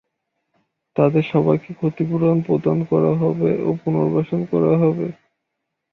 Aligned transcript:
তাদের 0.95 1.23
সবাইকে 1.33 1.69
ক্ষতিপূরণ 1.73 2.37
প্রদান 2.47 2.77
করা 2.91 3.11
হবে 3.15 3.51
ও 3.61 3.69
পুনর্বাসন 3.81 4.41
করা 4.51 4.73
হবে। 4.77 5.07